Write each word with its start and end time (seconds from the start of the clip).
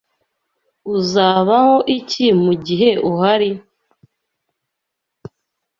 Uzabaho 0.95 1.75
iki 1.97 2.25
mugihe 2.43 2.89
uhari? 3.11 3.49